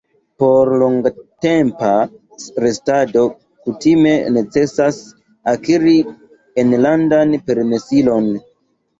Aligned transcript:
Por 0.41 0.69
longtempa 0.83 1.89
restado 2.63 3.25
kutime 3.67 4.13
necesas 4.37 4.97
akiri 5.53 5.93
enlandan 6.63 7.37
permesilon. 7.51 8.31